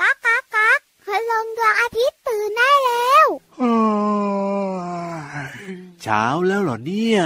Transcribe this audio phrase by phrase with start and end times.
[0.00, 3.26] ก๊ากก๊ากก๊ากคืลงดวงอาทิตย์ตื่นได้แล้ว
[6.02, 7.20] เช้าแล้วเหรอเนี่ย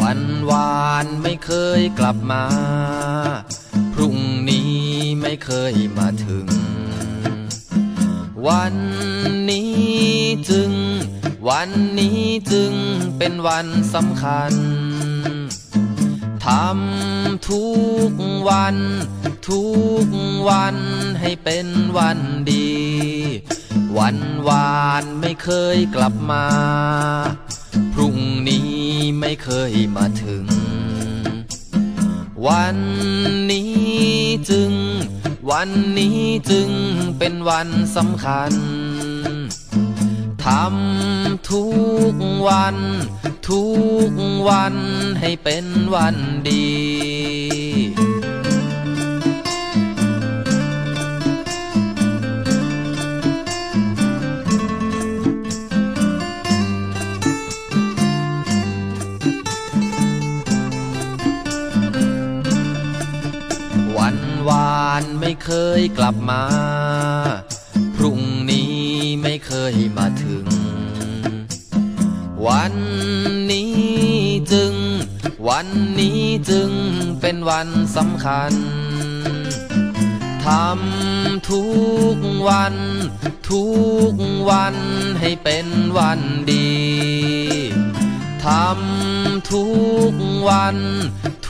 [0.00, 0.20] วัน
[0.50, 2.56] วานไม่เคยกลับมาพรุ่
[2.88, 3.47] งนี้ไม่
[5.52, 6.46] เคยมาถึง
[8.48, 8.74] วัน
[9.50, 9.78] นี้
[10.50, 10.72] จึง
[11.48, 12.22] วันนี้
[12.52, 12.72] จึง
[13.18, 14.52] เป็นวันสำคัญ
[16.46, 17.66] ทำทุ
[18.10, 18.12] ก
[18.48, 18.76] วัน
[19.48, 19.64] ทุ
[20.04, 20.06] ก
[20.48, 20.76] วัน
[21.20, 21.66] ให้เป็น
[21.98, 22.18] วัน
[22.52, 22.70] ดี
[23.98, 26.46] วันวานไม่เคยกลับมา
[27.92, 28.16] พรุ่ง
[28.48, 28.70] นี้
[29.20, 30.44] ไม่เคยมาถึง
[32.46, 32.76] วัน
[33.50, 33.72] นี้
[34.50, 34.72] จึง
[35.50, 36.20] วันนี้
[36.50, 36.70] จึง
[37.18, 38.52] เป็นวันสำคัญ
[40.44, 41.64] ทำทุ
[42.12, 42.14] ก
[42.48, 42.76] วัน
[43.48, 43.64] ทุ
[44.10, 44.12] ก
[44.48, 44.74] วัน
[45.20, 46.16] ให้เป็นวัน
[46.48, 46.68] ดี
[65.52, 66.44] เคยกลับมา
[67.96, 68.74] พรุ่งนี้
[69.22, 70.46] ไม่เคยมาถึง
[72.46, 72.74] วัน
[73.50, 73.76] นี้
[74.52, 74.74] จึง
[75.48, 75.68] วัน
[76.00, 76.70] นี้จึง
[77.20, 78.52] เป็นวันสำคัญ
[80.46, 81.64] ทำทุ
[82.14, 82.16] ก
[82.48, 82.74] วัน
[83.50, 83.66] ทุ
[84.10, 84.14] ก
[84.50, 84.76] วัน
[85.20, 85.66] ให้เป็น
[85.98, 86.20] วัน
[86.52, 86.72] ดี
[88.46, 89.66] ทำทุ
[90.10, 90.12] ก
[90.48, 90.76] วัน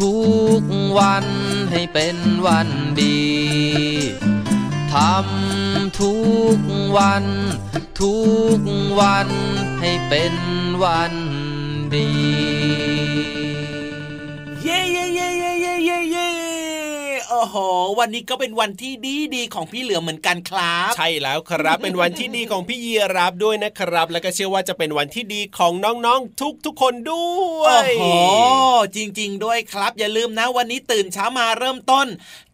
[0.00, 0.16] ทุ
[0.60, 0.62] ก
[0.98, 1.26] วัน
[1.70, 2.68] ให้เป็นวัน
[3.00, 3.20] ดี
[4.92, 6.14] ทำทุ
[6.56, 6.58] ก
[6.96, 7.24] วัน
[8.00, 8.16] ทุ
[8.58, 8.60] ก
[9.00, 9.28] วัน
[9.80, 10.34] ให้เป็น
[10.82, 11.14] วัน
[11.94, 12.10] ดี
[14.64, 16.27] เย่เย่เย่
[17.38, 17.56] อ้โห
[17.98, 27.28] วันนี้ก็เป็นวันที่ดีดีของพี่เหลือมเหมือนกันครับ ใช่แล้วครับ เป็นวันที่ดีของพี่ยีรับด้วยนะครับ แล้วก็เชื่อว่าจะเป็นวันที่ดีของน้องๆ ทุกๆคนด้
[27.62, 28.04] วโอ้ยโห
[28.96, 32.06] จริง ๆ ด้วยครับ อย่าลืมนะวันนี้ตื่นเช้ามาเริ่มต้น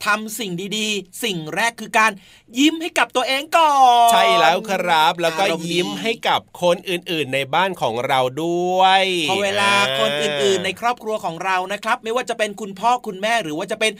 [0.04, 2.12] ทำสิ่งดีๆ สิ่งแรกคือการ
[2.58, 3.72] ยิ้มให้กับตัวเองก่อ
[4.08, 13.92] นใช่แล้วครับ แล้วก็อารมณ์ดียิ้มให้กับคนอื่นๆ ในบ้านของเราด้วยพอเวลาคนอื่นๆ ในครอบครัวของเรานะครับ ไม่ว่าจะเป็นคุณพ่อคุณแม่หรือว่าจะเป็น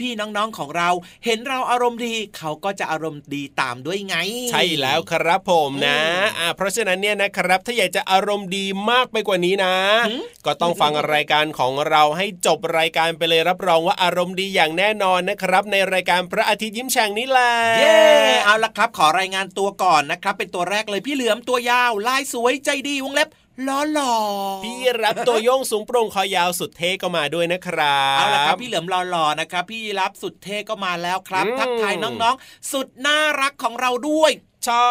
[0.00, 0.88] พี่ๆน้องๆของเรา
[1.24, 4.16] เห็นเราอารมณ์ดีเขาก็จะอารมณ์ดีตามด้วยไง
[4.50, 9.74] ใช่แล้วครับผมนะอืมอ่าเพราะฉะนั้นเนี่ยนะครับถ้าอยากจะอารมณ์ดีมากไปกว่านี้นะ
[10.08, 17.98] หืมก็ต้องฟังรายการของเราให้จบรายการไปเลยรับรองว่าอารมณ์ดีอย่างแน่นอนนะครับในรายการพระอาทิตย์ยิ้มแฉ่งนี้แหละเย้
[18.44, 23.28] เอาละครับ ขอรายงานตัวก่อนนะครับ เป็นตัวแรกเลยพี่เหลือมตัวยาวลายสวยใจดีวงเล็บ
[23.68, 24.16] ล้อหล่อ
[24.64, 34.32] พี่รับตัวโยงสูงโปร่งคอยาวสุดเท่ก็มาด้วยนะครับเอาละครับพี่เหลือมหล่อๆนะครับ พี่ยีรับสุดเท่ก็มาแล้วครับอืมทักทายน้องๆ สุดน่ารักของเราด้วย
[34.66, 34.88] ใช่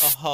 [0.00, 0.24] โอ้โห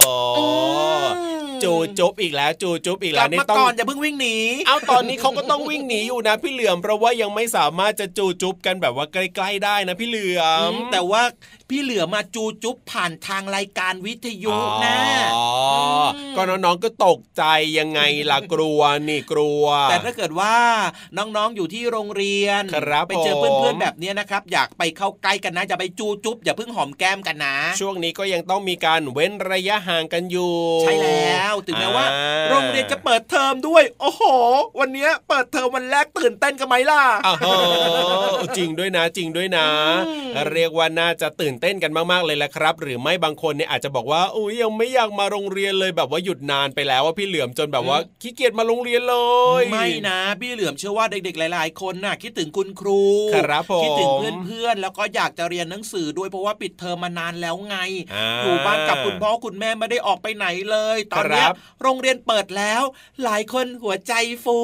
[1.12, 4.36] มจูจุบอีกแล้ว จูจุบอีกกแล้ลัวบนี่มาต้องก่อนอย่าเพิ่งวิ่งหนี
[4.66, 11.22] เอาตอนนี้เขาก็ต้องวิ่งหนีอยู่นะ พี่เหลือมเพราะว่ายังไม่สามารถจะจูจุบกันแบบว่าใกล้ ๆ ได้นะพี่เหลือมแต่ว่า
[11.70, 14.54] พี่เหลือมาจูจุ๊บผ่านทางรายการวิทยุ
[14.84, 14.96] นะ
[15.34, 15.46] อ๋อ
[16.14, 17.42] อมก็น้องๆก็ตกใจ
[17.78, 18.00] ยังไง
[18.30, 20.54] ล่ะกลัวนี่กลัว แต่ถ้าเกิดว่า
[21.18, 34.24] น้องๆอยู่ที่โรงเรียนครับไปเจอผมเพื่อนๆแบบเนี้ยนะครับ อยากไปเข้าใกล้กันนะอย่าไปจูจุ๊บอย่าเพิ่งหอมแก้มกันนะ ช่วงนี้ก็ยังต้องมีการเว้นระยะห่างกันอยู่ ใช่แล้วถึงแม้ว่าอ่โรงเรียนจะเปิดเทอมด้วย โอ้โห
[34.80, 37.36] วันเนี้ยเปิดเทอมวันแรกตื่นเต้นกันไหมล่ะอ้าว
[38.56, 39.66] จริงด้วยนะจริงด้วยนะ
[40.08, 49.16] อืมเรียกว่าน่าจะตื่นเต้นกันมากๆเลยแหละครับ หรือไม่บางคนเนี่ยอาจจะบอกว่าอุ้ยยังไม่อยากมาโรงเรียนเลยแบบว่าหยุดนานไปแล้วว่าพี่เหลือมจนแบบว่าขี้เกียจมาโรงเรียนเล
[49.60, 53.02] ย ไม่นะ พี่เหลือมเชื่อว่าเด็กๆ หลาย ๆ คนน่ะคิดถึงคุณครู
[53.34, 54.12] ครับผมคิดถึง
[54.44, 57.76] เพื่อนๆแล้วก็อยากจะเรียนหนังสือด้วยเพราะว่าปิดเทอมมานานแล้วไง
[58.14, 62.82] อ่าอยู่บ้านกับคุณพ่อคุณแม่ไม่ได้ออกไปไหนเลย ตอนเนี้ยครับโรงเรียนเปิดแล้ว
[63.24, 64.12] หลายคนหัวใจ
[64.44, 64.58] ฟู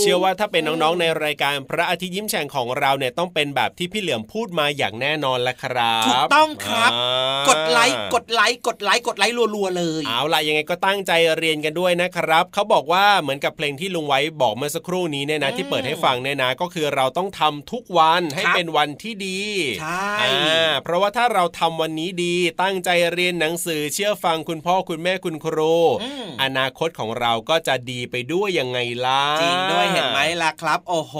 [0.00, 19.40] เชื่อว่าถ้าเป็นน้องๆในรายการพระอาทิตย์ยิ้มแฉ่งของเราเนี่ยต้องเป็นแบบที่พี่เหลือมพูดมาอย่างแน่นอนแหละครับถูกต้องครับอ่ากดไลค์กดไลค์กดไลค์กดไลค์รัวๆเลยเอาล่ะยังไงก็ตั้งใจเรียนกันด้วยนะครับเขาบอกว่าเหมือนกับเพลงที่ลุงไว้บอกเมื่อสักครู่นี้เนี่ยนะอืมที่เปิดให้ฟังเนี่ยนะก็คือเราต้องทำทุกวันให้ครับเป็นวันที่ดี
[19.80, 31.14] ใช่อ่าเพราะว่าถ้าเราทำวันนี้ดีตั้งใจเรียนหนังสือเชื่อฟังคุณพ่อคุณแม่คุณครูอืมอนาคตของเราก็จะดีไปด้วยยังไงล่ะจริงด้วยเห็นไหมล่ะครับ โอ้โห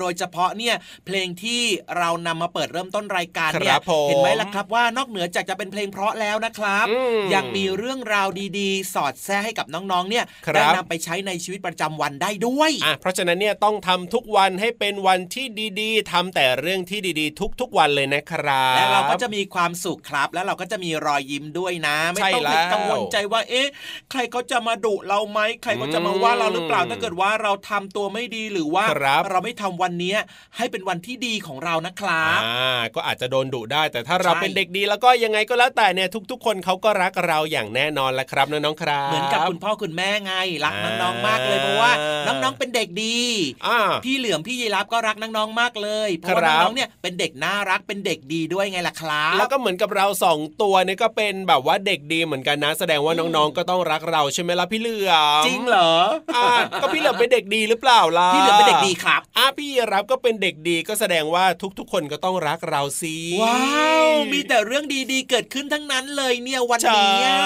[0.00, 0.74] โดยเฉพาะเนี่ย
[1.06, 1.62] เพลงที่
[1.98, 8.28] เรานำมาเปิดเริ่มต้นรายการเนี่ครัยบผมเห็นไหมล่ะครับว่านอกเหนือจากจะเป็นเพลงเพราะแล้วนะครับอืมยังมีเรื่องราว
[8.58, 15.46] ดีๆ สอดแทรกให้กับน้องๆเนี่ยครับได้นำไปใช้ในชีวิตประจำวันได้ด้วยอะเพราะฉะนั้นเนี่ยต้องทำทุกวันให้เป็นวันที่
[15.80, 23.68] ดีๆทำแต่เรื่องที่ดีๆ ทุกๆวันเลยนะครับและเราก็จะมีความสุขครับ แล้วเราก็จะมีรอยยิ้มด้วยนะ ไม่ใช่ต้องแล้วเป็นกังวลใจว่าเอ๊ะ
[24.10, 30.18] ใครเขาจะมาดุเราไหมใครเขาจะมาว่าเราหรือเปล่าอืมถ้าเกิดว่าเราทำตัวไม่ดีหรือว่าครับเราไม่ทำวันเนี้ย
[30.56, 40.32] ให้เป็นวันที่ดีของเรานะครับอ่าก็อาจจะโดนดุได้แต่ถ้าเราใช่เป็นเด็กดีแล้วก็ยังไงก็แล้วแต่เนี่ยทุก ๆ คนเขาก็รักเราอย่างแน่นอนแหละครับน้องๆครับ เหมือนกับคุณพ่อคุณแม่ไง
[40.64, 41.92] รักอ่าน้องๆมากเลยเพราะว่า
[42.26, 43.18] น้องๆเป็นเด็กดี
[43.66, 55.12] อ่าพี่เหลือมพี่ยีรับก็รักน้องๆมากเลยเพราะว่าครับน้องๆเนี่ยเป็นเด็กน่ารักเป็นเด็กดีด้วยไงล่ะครับแล้วก็เหมือนกับเราสองตัวเนี่ยก็เป็นแบบว่าเด็กดีเหมือนกันนะ แสดงว่าน้องๆก็ต้องรักเราใช่ไหมล่ะพี่เหลือ
[55.42, 55.92] มจริงเหรอ
[56.36, 56.46] อ่า
[56.82, 61.44] ก็พี่เหลือมเป็นเด็กดีหรือเปล่าล่ะพี่เหลือมเป็นเด็กดีครับอะพี่รับก็เป็นเด็กดีก็แสดงว่า
[61.78, 63.56] ทุกๆ คนก็ต้องรักเราสิว้า
[64.00, 64.01] ว
[64.32, 67.38] มีแต่เรื่องดีๆ เกิดขึ้นทั้งนั้นเลยเนี่ยวันใช่นี้อะ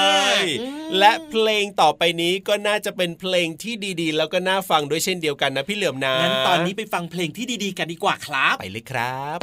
[0.61, 9.39] อืมและเพลงต่อไปนี้ก็น่าจะเป็นเพลงที่ดีๆ แล้วก็น่าฟังด้วยเช่นเดียวกันนะพี่เหลือมนะงั้นตอนนี้ไปฟังเพลงที่ดีๆ กันดีกว่าครับ ไปเลยครับ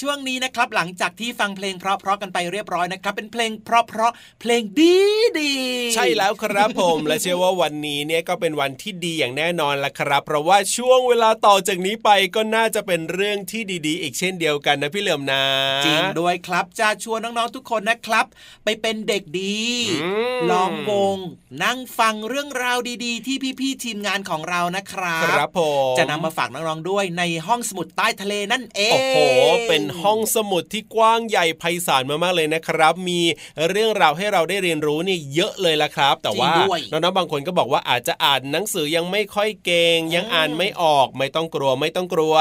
[0.00, 4.96] ช่วงนี้นะครับ หลังจากที่ฟังเพลงเพราะๆกันไปเรียบร้อยนะครับ เป็นเพลงเพราะๆเพลงดี
[5.38, 5.54] ดี
[5.94, 15.44] ใช่แล้วครับผมและเชื่อว่าวันนี้เนี่ยก็เป็นวันที่ดีอย่างแน่นอนละครับ เพราะว่าช่วงเวลาต่อจากนี้ไปก็น่าจะเป็นเรื่องที่ดีๆ อีกเช่นเดียวกันนะพี่เหลิมนะ
[15.86, 18.26] จริงด้วยครับจะชวนน้องๆทุกคนนะครับ
[18.64, 19.62] ไปเป็นเด็กดี
[20.02, 21.18] อืมล้อมวง
[21.62, 25.60] นั่งฟังเรื่องราวดีๆ ที่พี่ๆทีมงานของเรานะครับครับผ
[25.92, 29.18] มจะนำมาฝากน้องๆด้วยในห้องสมุดใต้ทะเลนั่นเองโอ้โห
[29.68, 33.20] เป็นห้องสมุดที่กว้างใหญ่ไพศาลมากๆเลยนะครับ มี
[33.70, 42.34] เรื่องราวให้เราได้เรียนรู้นี่เยอะเลยละครับ แต่ว่าจริงด้วยน้องๆบางคนก็บอกว่าอาจจะอ่านหนังสือยังไม่ค่อยเก่งยังอ่านไม่ออกไม่ต้องกลัวไม่ต้องกลัว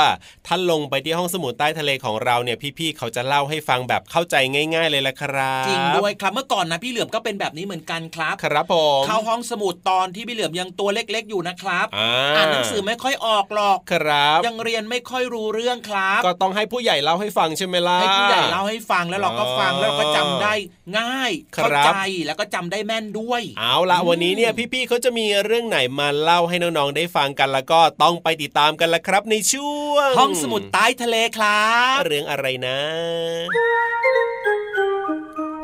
[0.47, 4.35] ท่านลงไปที่ห้องสมุดใต้ทะเลของเราเนี่ยพี่ๆเขาจะเล่าให้ฟังแบบเข้าใจ
[4.73, 20.53] ง่าย ๆ เลยละครับจริงด้วยครับเมื่อก่อนนะพี่เหลือมก็เป็นแบบนี้เหมือนกันครับครับผมเข้าห้องสมุดตอนที่พี่เหลือมยังตัวเล็กๆอยู่นะครับอ่าอ่านหนังสือไม่ค่อยออกหรอกครับ ยังเรียนไม่ค่อยรู้เรื่องครับ ก็ต้องให้ผู้ใหญ่เล่าให้ฟังใช่ไหมล่ะให้ผู้ใหญ่เล่าให้ฟังแล้วเราก็ฟังแล้วเราก็จำได้
[20.97, 32.79] ง่ายครับเข้าใจแล้วก็จำได้แม่นด้วย เอาละวันนี้เนี่ยพี่ๆเขาจะมีเรื่องไหนมาเล่าให้น้องๆได้ฟังกันแล้วก็ต้องไปติดตามกันละครับ ในช่วงห้องสมุดใต้ทะเลครับเรื่องอะไรนะ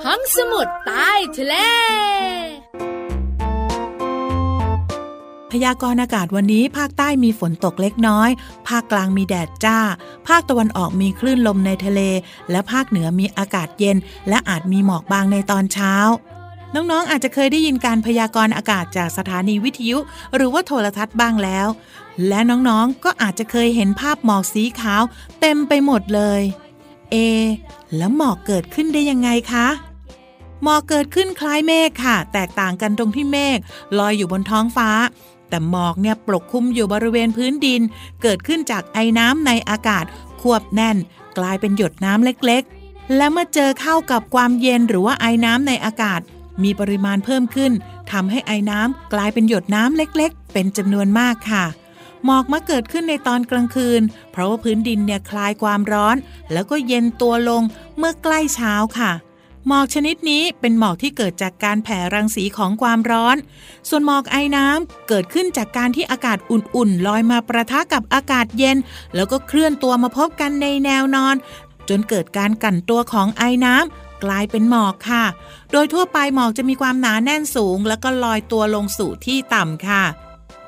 [0.05, 1.55] ห้องสมุดใต้ทะเล
[5.53, 8.29] พยากรณ์อากาศวันนี้ภาคใต้มีฝนตกเล็กน้อย
[8.67, 9.79] ภาคกลางมีแดดจ้า
[10.27, 12.01] ภาคตะวันออกมีคลื่นลมในทะเล
[12.51, 13.97] และภาคเหนือมีอากาศเย็น
[14.29, 15.93] และอาจมีหมอกบางในตอนเช้า
[16.73, 19.97] น้องๆอาจจะเคยได้ยินการพยากรณ์อากาศจากสถานีวิทยุ
[20.35, 21.67] หรือว่าโทรทัศน์บ้างแล้ว
[22.27, 25.03] และน้องๆก็อาจจะเคยเห็นภาพหมอกสีขาว
[25.39, 26.41] เต็มไปหมดเลย
[27.11, 27.15] เอ
[27.97, 29.67] แล้วหมอกเกิดขึ้นได้ยังไงคะ
[30.63, 33.57] หมอกเกิดขึ้นคล้ายเมฆค่ะ แตกต่างกันตรงที่เมฆ
[33.97, 34.89] ลอยอยู่บนท้องฟ้า
[35.53, 37.81] แต่หมอกเนี่ยปกคลุมอยู่บริเวณพื้นดิน
[38.21, 40.05] เกิดขึ้นจากไอ้น้ำในอากาศ
[40.41, 40.97] ควบแน่น
[41.37, 46.21] กลายเป็นหยดน้ำเล็กๆ และเมื่อเจอเข้ากับความเย็นหรือว่าไอ้น้ำในอากาศ
[46.63, 47.71] มีปริมาณเพิ่มขึ้น
[48.11, 51.65] ทำให้ไอ้น้ำกลายเป็นหยดน้ำเล็กๆ เป็นจำนวนมากค่ะ
[52.25, 56.15] หมอกมาเกิดขึ้นในตอนกลางคืน เพราะว่าพื้นดินเนี่ยคลายความร้อน
[56.51, 57.63] แล้วก็เย็นตัวลง
[57.97, 59.11] เมื่อใกล้เช้าค่ะ
[59.67, 63.37] หมอกชนิดนี้เป็นหมอกที่เกิดจากการแผ่รังสีของความร้อน
[63.89, 68.77] ส่วนหมอกไอน้ำเกิดขึ้นจากการที่อากาศอุ่นๆลอยมาประทะกับอากาศเย็น
[69.15, 71.35] แล้วก็เคลื่อนตัวมาพบกันในแนวนอน
[71.89, 75.23] จนเกิดการกั่นตัวของไอน้ำกลายเป็นหมอกค่ะ
[75.71, 80.03] โดยทั่วไปหมอกจะมีความหนาแน่นสูง แล้วก็ลอยตัวลงสู่ที่ต่ำค่ะ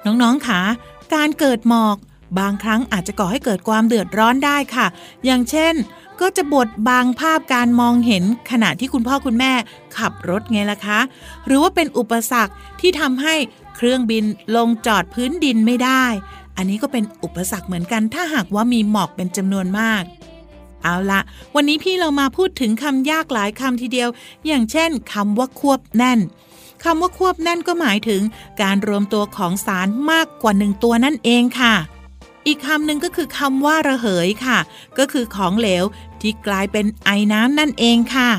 [0.06, 0.62] น้องๆค่ะ
[1.14, 1.98] การเกิดหมอก
[2.40, 4.88] บางครั้งอาจจะก่อให้เกิดความเดือดร้อนได้ค่ะ
[5.26, 5.74] อย่างเช่น
[6.22, 9.54] ก็จะบดบังภาพการมองเห็นขณะที่คุณพ่อคุณแม่
[9.98, 11.00] ขับรถไงล่ะคะ
[11.46, 13.36] หรือว่าเป็นอุปสรรคที่ทำให้
[13.76, 14.24] เครื่องบิน
[14.56, 16.04] ลงจอดพื้นดินไม่ได้
[16.58, 20.04] อันนี้ก็เป็นอุปสรรคเหมือนกัน ถ้าหากว่ามีหมอกเป็นจำนวนมาก
[20.84, 21.22] เอาละ
[21.56, 24.10] วันนี้พี่เรามาพูดถึงคำยากหลายคำทีเดียว
[24.48, 26.20] อย่างเช่นคำว่าควบแน่น
[26.84, 28.22] คำว่าควบแน่นก็หมายถึง
[28.62, 31.74] การรวมตัวของสารมากกว่าหนึ่งตัวนั่นเองค่ะ
[32.48, 34.60] อีกคำหนึ่งก็คือคำว่าระเหยค่ะ
[34.98, 35.84] ก็คือของเหลว
[36.22, 38.30] ที่กลายเป็นไอน้ำนั่นเองค่ะ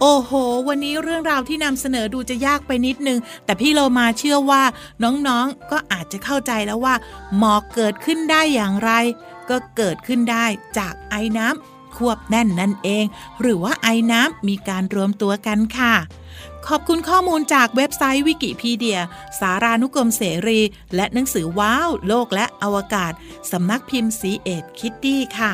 [0.00, 0.32] โอ้โห
[0.68, 4.62] วันนี้เรื่องราวที่นำเสนอดูจะยากไปนิดนึง แต่พี่โลมาเชื่อว่า
[5.02, 6.94] น้องๆก็อาจจะเข้าใจแล้วว่า
[7.38, 8.90] หมอกเกิดขึ้นได้อย่างไร
[9.50, 10.46] ก็เกิดขึ้นได้
[10.78, 13.04] จากไอน้ำควบแน่นนั่นเอง
[13.40, 15.94] หรือว่าไอน้ำมีการรวมตัวกันค่ะ
[16.66, 19.00] ขอบคุณข้อมูลจากเว็บไซต์วิกิพีเดีย
[19.40, 20.60] สารานุกรมเสรี
[20.94, 23.12] และหนังสือว้าว โลกและอวกาศ
[23.52, 25.52] สำนักพิมพ์สีเอ็ดคิตตี้ค่ะ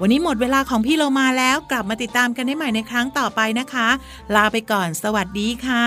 [0.00, 3.88] วันนี้หมดเวลาของพี่โลมาแล้วกลับมาติดตามกันได้ใหม่ในครั้งต่อไปนะคะ
[4.34, 5.86] ลาไปก่อนสวัสดีค่ะ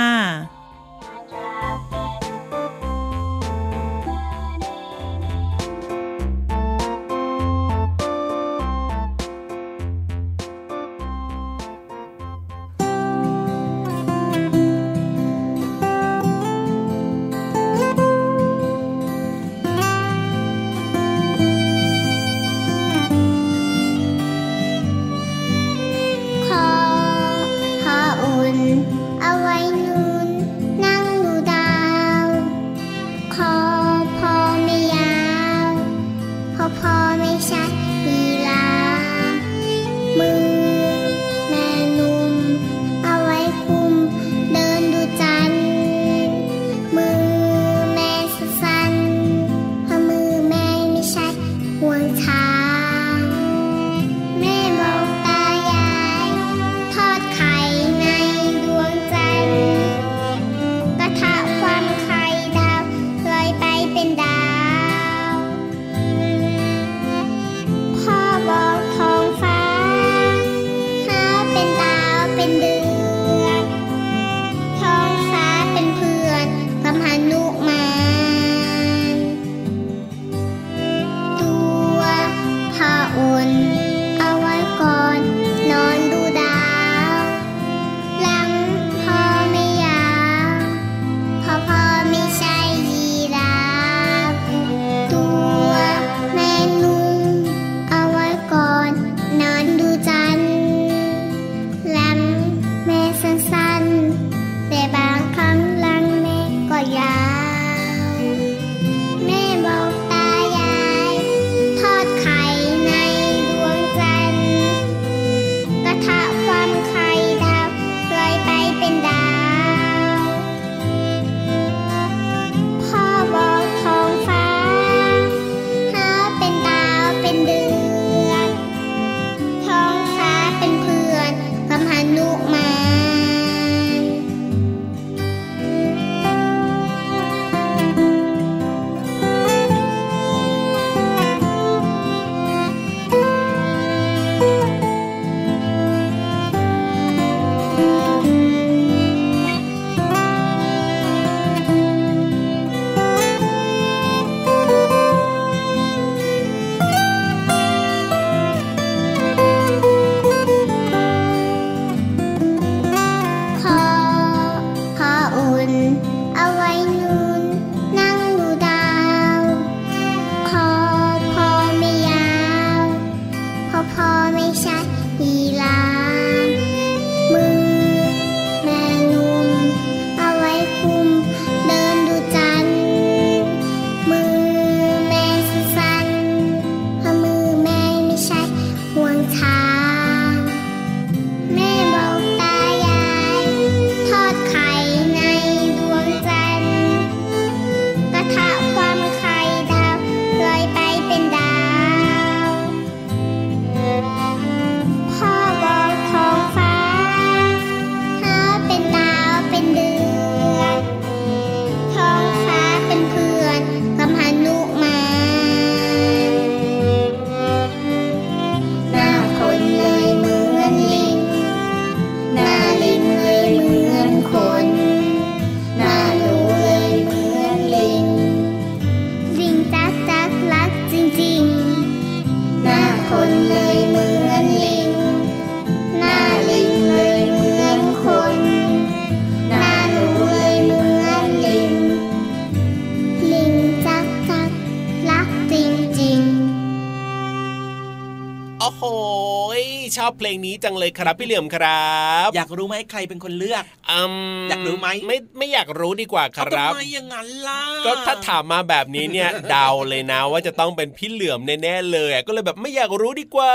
[250.05, 251.95] อบเพลงนี้จังเลยครับพี่เหลี่ยมครั
[252.27, 254.01] บ อยากรู้ไหมใครเป็นคนเลือกอื
[254.41, 263.53] มอยากรู้ไหมไม่ไม่อยากรู้ดีกว่าคเอารับทำไมอย่างนั้นล่ะก็ถ้าถามมาแบบนี้เนี่ยเดาเลยนะว่าจะต้องเป็นพี่เหลือมแน่ๆเลยอะก็เลยแบบไม่อยากรู้ดีกว่า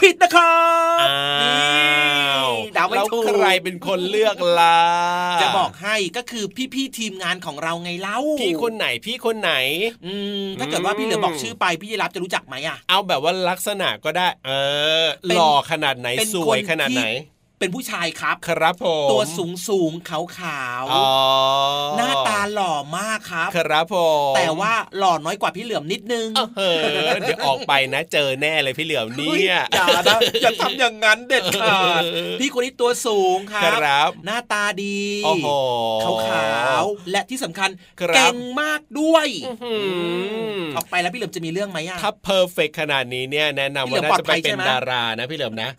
[0.00, 0.58] ผิดนะครั
[1.04, 4.78] บอ้าวนี่เดาไม่แล้วถูกใครเป็นคนเลือกล่ะ
[5.42, 9.52] จะบอกให้ก็คือพี่ๆทีมงานของเราไงเล่าพี่คนไหนพี่คนไหน
[10.06, 14.50] อืมถ้าเกิดว่าอืมพี่เหลือบอกชื่อไปพี่ยีรับจะรู้จักไหมอะเอาแบบว่าลักษณะก็ได้ เอ
[15.04, 17.06] อเป็นหล่อขนาดไหนเป็นสควยนขนาดที่ไหน
[17.58, 21.08] เป็นผู้ชายครับครับผมตัวสูงสูงๆขาวขาวอ๋อ
[21.96, 23.96] หน้าตาหล่อมากครับ ครับผ
[24.32, 26.82] มแต่ว่าหล่อน้อยกว่าพี่เหลือมนิดนึงเออ
[27.20, 32.02] เดี๋ยวออกไปนะเจอแน่เลยพี่เหลือมเนี่ยอย่านะอย่าทำอย่างนั้นเด็ดขาด
[32.40, 35.48] พี่คนนี้ตัวสูงครัครับหน้าตาดีโอ้โห
[36.04, 36.50] ขาวขา
[36.82, 39.26] วๆและที่สำคัญครับเก่งมากด้วย
[39.64, 39.74] อื
[40.58, 45.70] มออกไปแล้วพี่เหลือมจะมีเรื่องไหมอะถ้าเพอร์เฟกขนาดนี้เนี่ยแนะนำพี่เหลืว่าอมน่าจะปลอดภัไปยเป็ใช่นไหมดารานะพี่เหลือมนะ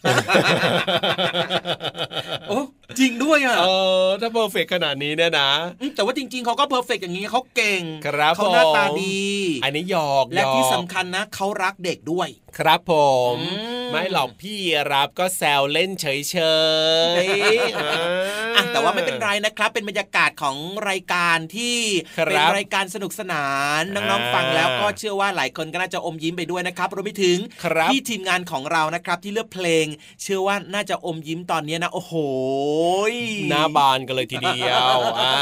[2.47, 2.57] โอ้
[2.99, 3.69] จริงด้วยอะเอ
[4.05, 5.51] อถ้าเพอร์เฟกขนาดนี้เนี่ยนะ
[5.87, 9.27] มแต่ว่าจริง ๆเขาก็เพอร์เฟกอย่างนี้เขาเก่งครับเขาหน้าตาผมดี
[9.63, 12.93] อันนี้หยอกและหยอกที่สำคัญนะเขารักเด็กด้วย ครับผ
[13.35, 14.57] มอืมไม่หรอกพี่
[14.91, 16.05] รับก็แซวเล่นเฉ
[17.23, 17.89] ยๆอ่า
[18.55, 20.55] อะแต่ว่าไม่เป็นไรนะครับ เป็นบรรยากาศของ
[20.89, 21.77] รายการที่
[22.17, 23.45] ครับเป็นรายการสนุกสนา
[23.79, 29.85] นน้องอ่าๆฟังแล้วก็เชื่อว่าหลายคนก็น่าจะอมยิ้มไปด้วยนะครับรวมไปถึงครับที่ทีมงานของเรานะครับ ที่เลือกเพลง
[30.21, 32.13] เชื่อว่าน่าจะอมยิ้มตอนนี้นะโอ้โห
[33.49, 35.33] หน้าบานกันเลยทีเดียวอ่า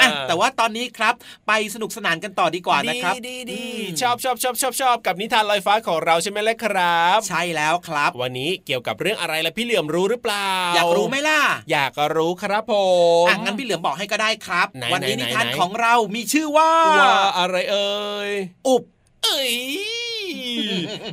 [0.00, 1.14] อะแต่ว่าตอนนี้ครับ
[1.46, 11.40] ไปสนุกสนานกันต่อดีกว่านะครับดีดีอืมชอบชอบชอบชอบชอบกับนิทานลอยฟ้าของเราใช่ไหมล่ะครับ ใช่แล้วครับ วันนี้เกี่ยวกับเรื่องอะไรละพี่เหลื่อมรู้หรือเปล่า อยากรู้ไหมล่ะ
[11.72, 12.74] อยากรู้ครับผ
[13.24, 18.30] มอะงั้นพี่เหลือมบอกให้ก็ได้ครับไหนวันนี้ไหนนิทานไหนของเรามีชื่อว่าว่าอะไรเอ่ย
[18.68, 18.82] อุบ
[19.24, 19.54] เอ้ย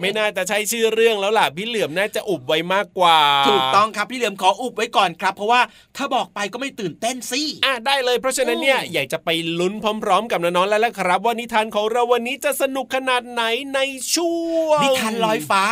[0.01, 5.61] ไม่น่าจะใช่ชื่อเรื่องแล้วล่ะพี่เหลื่อมน่าจะอุบไว้มากกว่า ถูกต้องครับพี่เหลือมขออุบไว้ก่อนครับ เพราะว่า
[5.97, 9.29] ถ้าบอกไปก็ไม่ตื่นเต้นสิอะได้เลยเพราะฉะนั้นเนี่ยอืมอยากจะไป
[9.59, 13.43] ลุ้นพร้อม ๆ กับน้องๆแล้วละครับ ว่านิทานของเราวันนี้จะสนุกขนาดไหน
[13.75, 13.79] ใน
[14.15, 15.63] ช่วงนิทานลอยฟ้า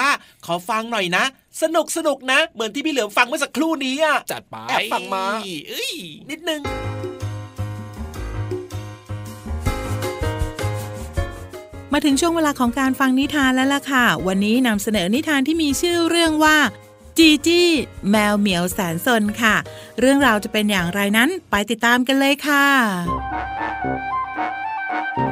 [0.46, 1.24] ขอฟังหน่อยนะ
[1.62, 5.24] สนุกสนุกนะ เหมือนที่พี่เหลือมฟังเมื่อสักครู่นี้อะจัดไปแอบฟังมา
[5.70, 5.94] เอ้ย
[6.30, 6.62] นิดนึง
[12.00, 16.58] มาถึงช่วงเวลาของการฟังนิทานแล้วล่ะค่ะ วันนี้นำเสนอนิทานที่มีชื่อเรื่องว่า
[17.18, 17.70] จีจี้
[18.10, 19.56] แมวเหมียวแสนสนค่ะ
[20.00, 22.66] เรื่องราวจะเป็นอย่างไรนั้นไปติดตามกันเลยค่ะ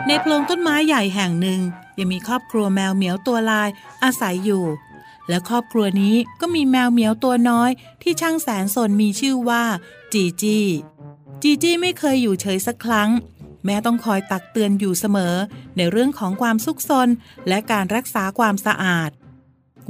[0.08, 1.60] ในโพรงต้นไม้ใหญ่แห่งหนึ่ง
[2.00, 3.70] ยังมีครอบครัวแมวเหมียวตัวลาย
[4.04, 4.66] อาศัยอยู่
[5.30, 7.70] และครอบครัวนี้ก็มีแมวเหมียวตัวน้อย
[8.02, 9.64] ที่ช่างแสนสนมีชื่อว่า
[10.14, 10.66] จีจี้
[11.42, 13.10] จีจี้ไม่เคยอยู่เฉยสักครั้ง
[13.66, 15.36] แม่ต้องคอยตักเตือนอยู่เสมอ
[15.78, 17.10] ในเรื่องของความซุกซน
[17.48, 19.12] และการรักษาความสะอาด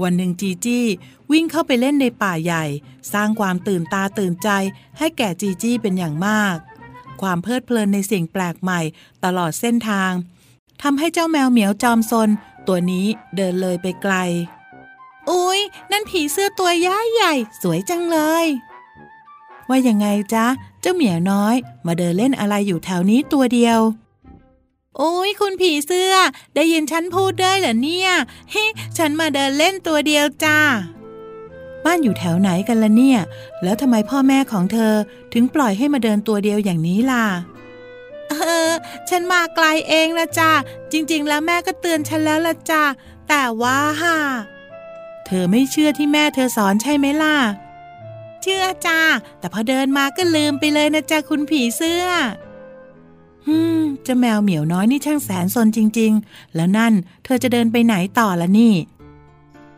[0.01, 0.85] วันหนึ่งจีจี้
[1.31, 2.65] วิ่งเข้าไปเล่นในป่าใหญ่
[3.13, 4.49] สร้างความตื่นตาตื่นใจ
[4.97, 6.57] ให้แก่จีจี้เป็นอย่างมาก
[7.21, 8.81] ความเพลิดเพลินในสิ่งแปลกใหม่
[9.23, 10.11] ตลอดเส้นทาง
[10.81, 12.29] ทำให้เจ้าแมวเหมียวจอมซน
[12.67, 14.15] ตัวนี้เดินเลยไปไกล
[15.29, 15.59] อุ๊ย
[15.91, 18.45] นั่นผีเสื้อตัวย้ายใหญ่ สวยจังเลย
[19.69, 20.45] ว่ายังไงจ๊ะ
[20.85, 21.55] จ้าเหมียวน้อย
[21.87, 23.79] มาเดินเล่นอะไรอยู่แถวนี้ตัวเดียว
[24.97, 26.13] โอ้ยคุณผีเสื้อ
[26.55, 28.11] ได้ยินฉันพูดได้เหรอเนี่ย
[28.51, 28.65] เฮ้
[28.97, 30.59] ฉันมาเดินเล่นตัวเดียวจ้า
[31.85, 33.19] บ้านอยู่แถวไหนกันละเนี่ย
[33.63, 34.93] แล้วทำไมพ่อแม่ของเธอ
[35.33, 37.25] ถึงปล่อยให้มาเดินตัวเดียวอย่างนี้ล่ะ
[38.29, 38.33] เอ
[38.69, 38.71] อ
[39.09, 40.51] ฉันมาไกลเองละจ้า
[40.91, 42.83] จริง ๆ แล้วแม่ก็เตือนฉันแล้วละจ้า
[43.29, 44.17] แต่ว่าฮ่า
[45.25, 48.99] เธอไม่เชื่อที่แม่เธอสอนใช่ไหมล่ะเชื่อจ้า
[49.39, 52.05] แต่พอเดินมาก็ลืมไปเลยนะจ๊ะคุณผีเสื้อ
[53.47, 58.75] ฮึมเจ้าแมวเหมียวน้อยนี่ช่างแสนสนจริง ๆ แล้วนั่นเธอจะเดินไปไหนต่อละนี่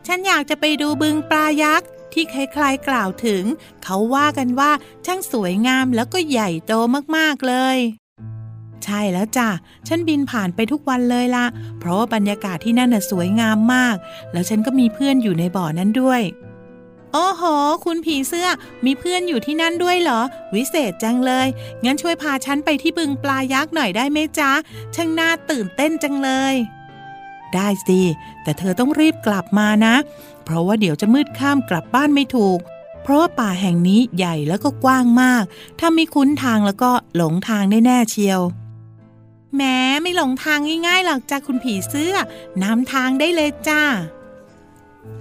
[0.06, 3.42] ฉันอยากจะไปดูบึงปลายักษ์ที่ใครๆกล่าวถึง
[3.84, 4.70] เขาว่ากันว่า
[5.06, 6.72] ช่างสวยงามแล้วก็ใหญ่โต
[7.16, 7.78] มากๆเลย
[8.84, 9.48] ใช่แล้วจ้ะ
[9.88, 11.46] ฉันบินผ่านไปทุกวันเลยละ
[11.78, 13.96] เพราะว่าบรรยากาศที่นั่นน่ะสวยงามมาก
[14.32, 16.22] แล้วฉันก็มีเพื่อนอยู่ในบ่อนั้นด้วย
[17.12, 17.42] โอ้โห
[17.84, 18.48] คุณผีเสื้อ
[18.84, 20.20] มีเพื่อนอยู่ที่นั่นด้วยเหรอ
[20.54, 21.46] วิเศษจังเลย
[21.84, 24.52] งั้นช่วยพาฉันไปที่บึงปลายักษ์หน่อยได้ไหมจ๊ะ
[24.94, 26.54] ช่างน่าตื่นเต้นจังเลย
[27.54, 28.00] ได้สิ
[28.42, 29.94] แต่เธอต้องรีบกลับมานะ
[30.44, 32.58] เพราะว่าเดี๋ยวจะมืดค่ำกลับบ้านไม่ถูก
[33.02, 35.44] เพราะว่าป่าแห่งนี้ใหญ่แล้วก็กว้างมาก
[35.78, 38.40] ถ้าไม่คุ้นทางแล้วก็หลงทางแน่ๆเชียว
[39.56, 42.14] แม้ไม่หลงทางง่ายๆหรอกจ้าคุณผีเสื้อ
[42.62, 43.82] นำทางได้เลยจ้า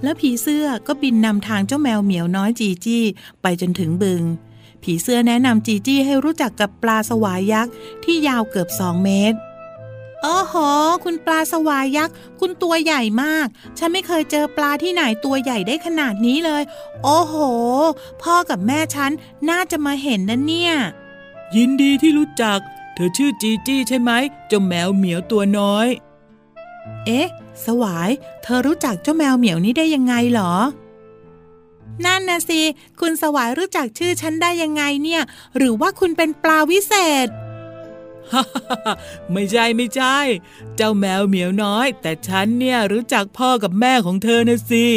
[0.04, 3.04] แล้วผีเสื้อก็บินนำทางเจ้าแมวเหมียวน้อยจีจี้
[3.42, 4.24] ไปจนถึงบึง
[4.84, 9.38] ผีเสื้อแนะนำจีจี้ให้รู้จักกับปลาสวายยักษ์ที่ยาวเกือบสองเมตร
[10.24, 10.56] โอ้โห
[11.04, 16.64] คุณปลาสวายยักษ์ คุณตัวใหญ่มาก ฉันไม่เคยเจอปลาที่ไหนตัวใหญ่ได้ขนาดนี้เลย
[17.04, 17.36] โอ้โห
[18.22, 19.12] พ่อกับแม่ฉัน
[19.50, 20.74] น่าจะมาเห็นนะเนี่ย
[21.56, 22.60] ยินดีที่รู้จัก
[22.94, 24.12] เธอชื่อจีจี้ใช่ไหม
[24.48, 25.88] เจ้าแมวเหมียวตัวน้อย
[27.06, 27.28] เอ๊ะ
[27.66, 28.10] สวาย
[28.44, 30.54] เธอรู้จักเจ้าแมวเหมียวนี้ได้ยังไงเหรอ
[32.06, 32.62] นั่นนะสิ
[33.00, 35.22] คุณสวายรู้จักชื่อฉันได้ยังไงเนี่ย
[35.58, 36.94] หรือว่าคุณเป็นปลาวิเศ
[37.26, 37.28] ษ
[38.32, 38.96] ฮ่าฮ่าฮ่า
[39.32, 40.18] ไม่ใช่ไม่ใช่
[40.76, 44.88] เจ้าแมวเหมียวน้อย แต่ฉันเนี่ยรู้จักพ่อกับแม่ของเธอนะสิ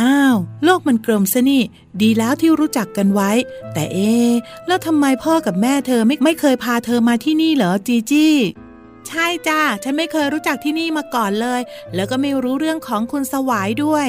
[0.00, 1.62] อ้าว โลกมันกลมซะนี่
[2.02, 3.30] ดีแล้วที่รู้จักกันไว้
[3.72, 4.32] แต่เอ๊ะ
[4.66, 8.34] แล้วทำไมพ่อกับแม่เธอไม่ไม่เคยพาเธอมาที่นี่เหรอจีจี้
[9.08, 11.60] ใช่จ้าฉันไม่เคยรู้จักที่นี่มาก่อนเลย
[11.94, 14.08] แล้วก็ไม่รู้เรื่องของคุณสวายด้วย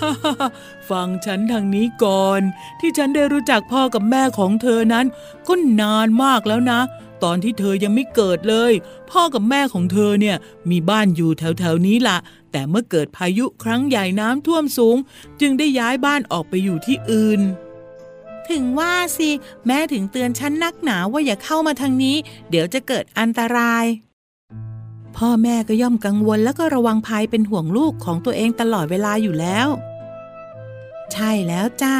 [0.00, 0.50] ฮ่าฮ่าฮ่า
[0.90, 2.40] ฟังฉันทางนี้ก่อน
[2.80, 5.06] ที่ฉันได้รู้จักพ่อกับแม่ของเธอนั้น
[5.48, 6.80] ก็นานมากแล้วนะ
[7.24, 8.72] ตอนที่เธอยังไม่เกิดเลย
[9.10, 10.36] พ่อกับแม่ของเธอเนี่ย
[10.70, 12.18] มีบ้านอยู่แถวๆนี้ละ
[12.52, 14.96] แต่เมื่อเกิดพายุครั้งใหญ่น้ำท่วมสูง
[15.40, 17.40] จึงได้ย้ายบ้านออกไปอยู่ที่อื่น
[18.50, 19.30] ถึงว่าสิ
[19.66, 22.16] แม่ถึงเตือนฉันนักหนาว่าอย่าเข้ามาทางนี้
[22.50, 23.84] เดี๋ยวจะเกิดอันตราย
[25.16, 29.68] พ่อแม่ก็ย่อมกังวลแล้วก็ระวังภัยเป็นห่วงลูกของตัวเองตลอดเวลาอยู่แล้ว
[31.12, 31.96] ใช่แล้วจ้า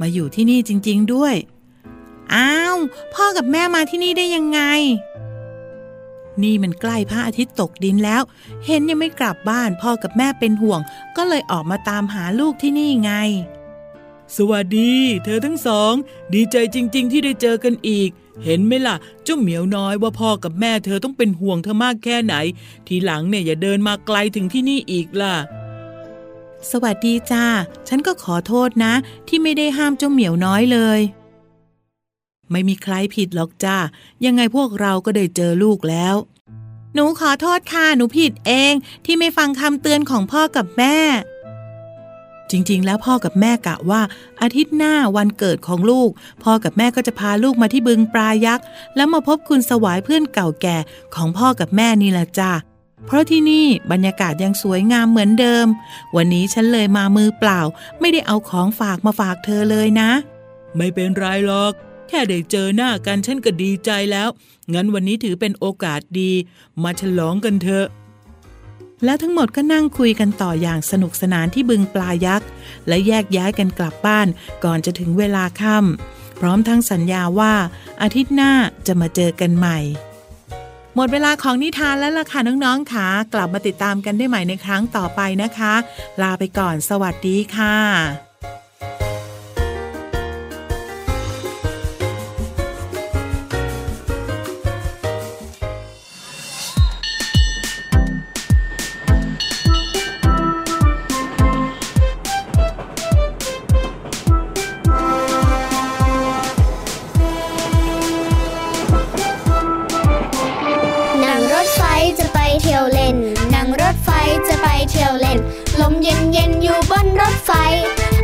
[0.00, 1.34] มาอยู่ที่นี่จริง ๆ ด้วย
[2.34, 2.76] อ้าว
[3.14, 4.60] พ่อกับแม่มาที่นี่ได้ยังไง
[6.42, 8.22] นี่มันใกล้พระอาทิตย์ตกดินแล้ว
[8.66, 10.80] เห็นยังไม่กลับบ้านพ่อกับแม่เป็นห่วง
[11.16, 13.12] ก็เลยออกมาตามหาลูกที่นี่ไง
[14.36, 14.92] สวัสดี
[15.24, 15.92] เธอทั้งสอง
[16.34, 18.10] ดีใจจริง ๆ ที่ได้เจอกันอีก
[18.44, 22.34] เห็นไหมล่ะ เจ้าเหมียวน้อยว่าพ่อกับแม่เธอต้องเป็นห่วงเธอมากแค่ไหน
[22.86, 25.34] ทีหลังเนี่ยอย่าเดินมาไกลถึงที่นี่อีกล่ะ
[26.70, 27.44] สวัสดีจ้า
[27.88, 28.94] ฉันก็ขอโทษนะ
[29.28, 31.00] ที่ไม่ได้ห้ามเจ้าเหมียวน้อยเลย
[32.50, 33.76] ไม่มีใครผิดหรอกจ้า
[34.24, 36.16] ยังไงพวกเราก็ได้เจอลูกแล้ว
[36.94, 38.72] หนูขอโทษค่ะ หนูผิดเอง
[39.04, 40.96] ที่ไม่ฟังคำเตือนของพ่อกับแม่
[42.50, 44.02] จริง ๆ แล้วพ่อกับแม่กะว่า
[44.42, 46.10] อาทิตย์หน้าวันเกิดของลูก
[46.44, 48.64] พ่อกับแม่ก็จะพาลูกมาที่บึงปลายักษ์
[48.96, 50.76] แล้วมาพบคุณสวายเพื่อนเก่าแก่
[51.14, 52.52] ของพ่อกับแม่นี่แหละจ้า
[53.06, 55.66] เพราะที่นี่บรรยากาศยังสวยงามเหมือนเดิม
[56.16, 57.60] วันนี้ฉันเลยมามือเปล่า
[58.00, 60.10] ไม่ได้เอาของฝากมาฝากเธอเลยนะ
[60.76, 61.72] ไม่เป็นไรหรอก
[62.08, 64.28] แค่ได้เจอหน้ากันฉันก็ดีใจแล้ว
[64.72, 66.30] งั้นวันนี้ถือเป็นโอกาสดี
[66.82, 67.86] มาฉลองกันเถอะ
[69.04, 72.48] แล้วทั้งหมดก็นั่งคุยกันต่ออย่างสนุกสนานที่บึงปลายักษ์
[72.88, 74.28] และแยกย้ายกันกลับบ้าน
[74.64, 77.54] ก่อนจะถึงเวลาค่ำพร้อมทั้งสัญญาว่า
[78.02, 78.52] อาทิตย์หน้า
[78.86, 79.78] จะมาเจอกันใหม่
[80.96, 85.74] หมดเวลาของนิทานแล้วล่ะค่ะน้องๆค่ะกลับมาติดตามกันได้ใหม่ในครั้งต่อไปนะคะ
[86.22, 88.29] ลาไปก่อนสวัสดีค่ะ
[112.80, 113.16] ยวเล่น
[113.54, 114.10] นั่งรถไฟ
[114.48, 115.38] จะไปเที่ยวเล่น
[115.80, 117.50] ลมเย็นเย็นอยู่บนรถไฟ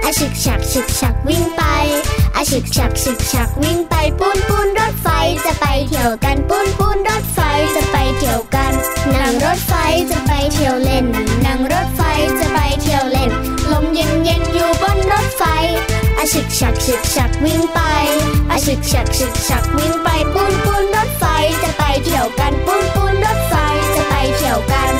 [0.05, 1.63] อาฉึกฉักฉึกฉักวิ่งไป
[2.37, 5.09] อาฉึกฉักฉึกฉักวิ่งไปปูนปูนรถไฟ
[5.45, 7.39] จะไปเที่ยวกันปูนปูนรถไฟ
[7.75, 8.73] จะไปเที่ยวกัน
[9.15, 9.73] นั่งรถไฟ
[10.11, 11.05] จะไปเที่ยวเล่น
[11.47, 12.01] นั่งรถไฟ
[12.39, 13.31] จะไปเที่ยวเล่น
[13.73, 15.43] ลมเย็นเย็นอยู่บนรถไฟ
[16.19, 17.81] อาฉึกฉักฉึกฉักวิ่งไป
[18.51, 21.25] อาฉึกฉักฉึกฉักวิ่งไปปูนปูนรถไฟ
[21.63, 23.55] จะไปเที่ยวกันปูนปูนรถไฟ
[24.37, 24.95] เที่ยวกัน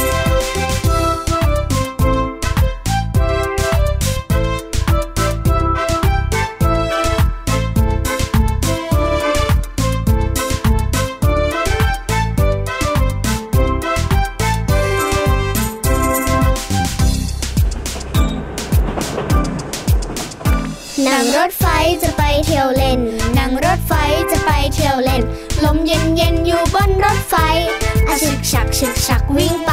[21.07, 21.67] นั่งรถไฟ
[22.03, 23.01] จะไปเที่ยวเล่น
[23.39, 23.93] นั่งรถไฟ
[24.31, 25.23] จะไปเที่ยวเล่น
[25.65, 27.35] ลมเย็นเย็นอยู่บนรถไฟ
[28.17, 29.73] อาฉึกฉักฉึกฉักวิ่งไป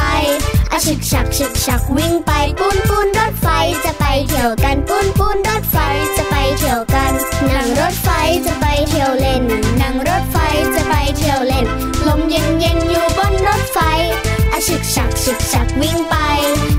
[0.72, 2.30] อาฉึกฉักฉึกฉักวิ่งไป
[2.60, 3.48] ปูนปูนรถไฟ
[3.84, 5.76] จะไปเที่ยวกันปูนปูนรถไฟ
[6.16, 7.12] จะไปเที่ยวกัน
[7.50, 8.08] นั่งรถไฟ
[8.46, 9.42] จะไปเที่ยวเล่น
[9.80, 10.36] นั่งรถไฟ
[10.74, 11.66] จะไปเที่ยวเล่น
[12.06, 13.78] ลมเย็นเย็นอยู่บนรถไฟ
[14.52, 16.16] อาฉึกฉักฉึกฉักวิ่งไป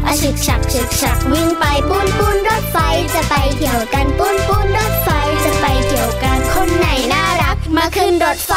[0.08, 2.78] อาฉึกฉักฉึกฉักวิ่งไปปูนปูนรถไฟ
[3.13, 5.10] จะไปเที่ยวกันปูนปูนรถไฟ
[5.43, 8.56] จะไปเที่ยวกัน คนไหนน่ารักมาขึ้นรถไฟ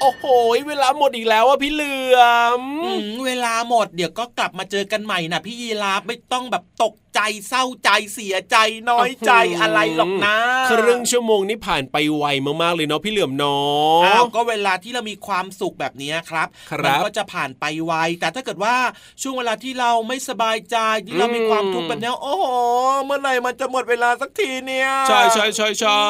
[0.00, 0.24] โอ้โห
[0.68, 2.20] เวลาหมดอีกแล้วอะพี่เหลือ
[2.60, 8.56] มอมเวลาหมดเดี๋ยวก็กลับมาเจอกันใหม่นะพี่ยีราฟไม่ต้องแบบตก ใจใจเศร้าใจเสียใจ
[8.90, 10.36] น้อยใจอะไรหรอกนะ
[10.70, 12.24] ครึ่งชั่วโมงนี้ผ่านไปไว
[12.62, 13.62] มากๆเลยเนาะพี่เหลือมน้อ
[14.22, 16.48] งก็เวลาที่เรามีความสุขแบบนี้ครับ
[16.84, 18.74] มันก็จะผ่านไปไวแต่ถ้าเกิดว่า
[19.22, 20.76] ช่วงเวลาที่เราไม่สบายใจ
[21.06, 22.44] ที่เรามีความทุกข์แบบนี้โอ้โห
[23.04, 26.04] เมื่อไหร่มันจะหมดเวลาสักทีเนี่ยใช่ใช่ใช่ใช่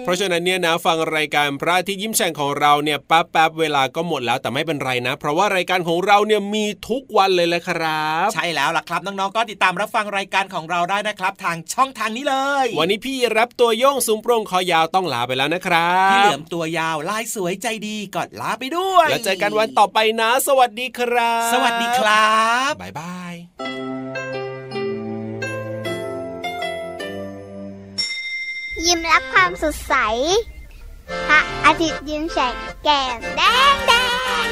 [0.00, 22.32] เพราะฉะนั้นเนี่ยนะฟังรายการพระที่ยิ้มแฉ่งของเราเนี่ยแป๊บแป๊บเวลาก็หมดแล้วแต่ไม่เป็นไรนะ เพราะว่ารายการของเราเนี่ยมีทุกวันเลยแหละครับ ใช่แล้วล่ะครับน้องๆก็ติดตามรับฟังรายการของเราได้นะครับทางช่องทางนี้เลย วันนี้พี่รับตัวโยงสูงโปร่งคอยาวต้องลาไปแล้วนะครับพี่เหลือมตัวยาวลายสวยใจดีกอดลาไปด้วย แล้วเจอกันวันต่อไปนะ สวัสดีครับ สวัสดีครั
[22.70, 23.34] บบ๊ายบาย
[28.86, 29.94] ยิ้มรับความสดใส
[31.28, 33.92] พระอาทิตย์ยิ้มแฉกแก้มแดงแด
[34.44, 34.46] ง